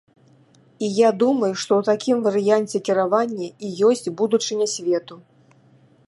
[0.85, 5.15] І я думаю, што ў такім варыянце кіравання і ёсць будучыня свету.